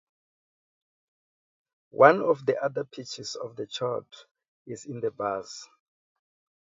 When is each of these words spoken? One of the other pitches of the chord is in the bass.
One 1.97 2.21
of 2.23 2.43
the 2.43 2.57
other 2.59 2.85
pitches 2.85 3.35
of 3.35 3.55
the 3.55 3.67
chord 3.67 4.07
is 4.65 4.85
in 4.85 4.99
the 4.99 5.11
bass. 5.11 5.67